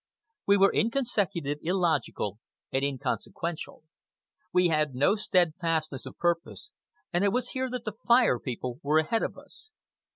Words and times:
We 0.47 0.57
were 0.57 0.73
inconsecutive, 0.73 1.59
illogical, 1.61 2.39
and 2.71 2.83
inconsequential. 2.83 3.83
We 4.51 4.69
had 4.69 4.95
no 4.95 5.15
steadfastness 5.15 6.07
of 6.07 6.17
purpose, 6.17 6.71
and 7.13 7.23
it 7.23 7.31
was 7.31 7.49
here 7.49 7.69
that 7.69 7.85
the 7.85 7.93
Fire 8.07 8.39
People 8.39 8.79
were 8.81 8.97
ahead 8.97 9.21
of 9.21 9.37
us. 9.37 9.73